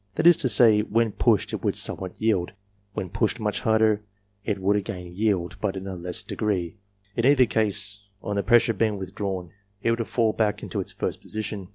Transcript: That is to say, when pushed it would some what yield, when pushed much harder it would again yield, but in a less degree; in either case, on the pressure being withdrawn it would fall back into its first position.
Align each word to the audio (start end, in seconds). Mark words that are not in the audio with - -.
That 0.15 0.25
is 0.25 0.35
to 0.37 0.49
say, 0.49 0.79
when 0.81 1.11
pushed 1.11 1.53
it 1.53 1.63
would 1.63 1.75
some 1.75 1.97
what 1.97 2.19
yield, 2.19 2.53
when 2.95 3.11
pushed 3.11 3.39
much 3.39 3.61
harder 3.61 4.01
it 4.43 4.57
would 4.57 4.75
again 4.75 5.13
yield, 5.13 5.57
but 5.61 5.75
in 5.77 5.85
a 5.85 5.95
less 5.95 6.23
degree; 6.23 6.77
in 7.15 7.23
either 7.23 7.45
case, 7.45 8.01
on 8.23 8.37
the 8.37 8.41
pressure 8.41 8.73
being 8.73 8.97
withdrawn 8.97 9.51
it 9.83 9.91
would 9.91 10.07
fall 10.07 10.33
back 10.33 10.63
into 10.63 10.79
its 10.79 10.91
first 10.91 11.21
position. 11.21 11.69